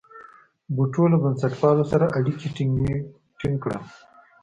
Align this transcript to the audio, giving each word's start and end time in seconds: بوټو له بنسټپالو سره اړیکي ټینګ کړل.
بوټو 0.75 1.03
له 1.11 1.17
بنسټپالو 1.23 1.83
سره 1.91 2.05
اړیکي 2.17 2.47
ټینګ 3.39 3.55
کړل. 3.63 3.83